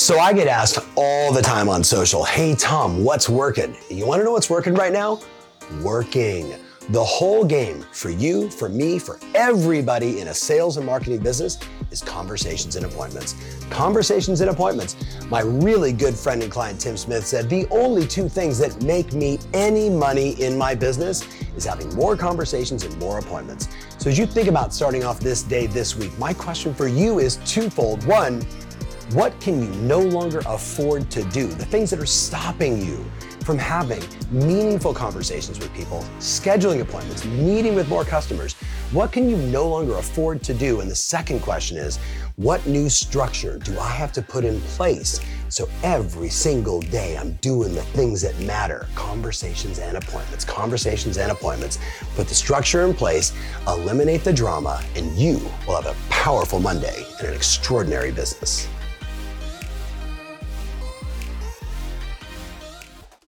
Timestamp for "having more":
21.66-22.16